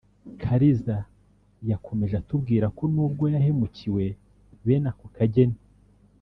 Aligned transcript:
Kariza 0.41 0.97
yakomeje 1.69 2.13
atubwira 2.21 2.65
ko 2.77 2.83
n’ubwo 2.93 3.25
yahemukiwe 3.33 4.03
bene 4.65 4.87
ako 4.91 5.05
kageni 5.17 5.59